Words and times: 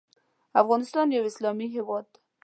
افغانستان 0.61 1.07
یو 1.11 1.23
اسلامی 1.29 1.67
هیواد 1.75 2.05
دی. 2.13 2.19